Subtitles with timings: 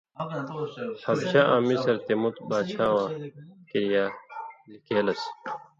[1.05, 3.07] حبشہ آں مصر تے مُت باچھاواں
[3.69, 4.05] کریا
[4.69, 5.21] لِکېلَس۔